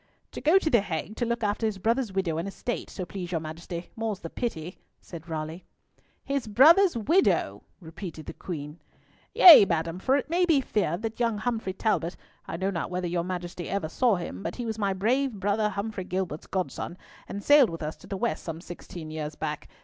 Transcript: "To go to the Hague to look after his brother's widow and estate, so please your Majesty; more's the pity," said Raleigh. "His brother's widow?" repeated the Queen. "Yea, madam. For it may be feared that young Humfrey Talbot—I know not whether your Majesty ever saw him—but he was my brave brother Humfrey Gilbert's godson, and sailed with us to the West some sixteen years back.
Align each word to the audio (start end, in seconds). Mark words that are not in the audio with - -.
"To 0.31 0.41
go 0.41 0.57
to 0.57 0.69
the 0.71 0.81
Hague 0.81 1.15
to 1.17 1.25
look 1.27 1.43
after 1.43 1.67
his 1.67 1.77
brother's 1.77 2.11
widow 2.11 2.39
and 2.39 2.47
estate, 2.47 2.89
so 2.89 3.05
please 3.05 3.31
your 3.31 3.39
Majesty; 3.39 3.91
more's 3.95 4.17
the 4.21 4.31
pity," 4.31 4.79
said 4.99 5.29
Raleigh. 5.29 5.63
"His 6.25 6.47
brother's 6.47 6.97
widow?" 6.97 7.61
repeated 7.79 8.25
the 8.25 8.33
Queen. 8.33 8.79
"Yea, 9.35 9.63
madam. 9.65 9.99
For 9.99 10.17
it 10.17 10.27
may 10.27 10.43
be 10.43 10.59
feared 10.59 11.03
that 11.03 11.19
young 11.19 11.37
Humfrey 11.37 11.73
Talbot—I 11.73 12.57
know 12.57 12.71
not 12.71 12.89
whether 12.89 13.07
your 13.07 13.23
Majesty 13.23 13.69
ever 13.69 13.89
saw 13.89 14.15
him—but 14.15 14.55
he 14.55 14.65
was 14.65 14.79
my 14.79 14.93
brave 14.93 15.33
brother 15.39 15.69
Humfrey 15.69 16.05
Gilbert's 16.05 16.47
godson, 16.47 16.97
and 17.27 17.43
sailed 17.43 17.69
with 17.69 17.83
us 17.83 17.95
to 17.97 18.07
the 18.07 18.17
West 18.17 18.43
some 18.43 18.59
sixteen 18.59 19.11
years 19.11 19.35
back. 19.35 19.67